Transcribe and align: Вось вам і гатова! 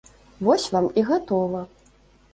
Вось 0.47 0.65
вам 0.75 0.89
і 1.01 1.05
гатова! 1.11 1.65